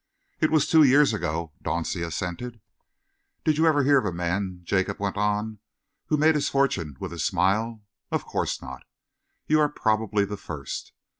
"It 0.39 0.49
was 0.49 0.65
two 0.65 0.81
years 0.81 1.13
ago," 1.13 1.51
Dauncey 1.63 2.01
assented. 2.03 2.59
"Did 3.45 3.59
you 3.59 3.67
ever 3.67 3.83
hear 3.83 3.99
of 3.99 4.05
a 4.05 4.11
man," 4.11 4.61
Jacob 4.63 4.99
went 4.99 5.15
on, 5.15 5.59
"who 6.07 6.17
made 6.17 6.33
his 6.33 6.49
fortune 6.49 6.97
with 6.99 7.13
a 7.13 7.19
smile? 7.19 7.83
Of 8.11 8.25
course 8.25 8.63
not. 8.63 8.81
You 9.45 9.59
are 9.59 9.69
probably 9.69 10.25
the 10.25 10.37
first. 10.37 10.93